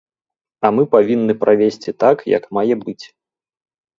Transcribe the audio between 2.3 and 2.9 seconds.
як мае